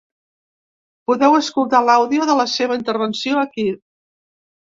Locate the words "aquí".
3.43-3.67